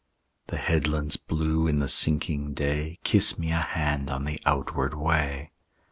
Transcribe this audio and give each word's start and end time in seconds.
The 0.47 0.57
headlands 0.57 1.15
blue 1.15 1.67
in 1.67 1.77
the 1.77 1.87
sinking 1.87 2.55
day 2.55 2.97
Kiss 3.03 3.37
me 3.37 3.51
a 3.51 3.61
hand 3.61 4.09
on 4.09 4.25
the 4.25 4.39
outward 4.47 4.95
way. 4.95 5.51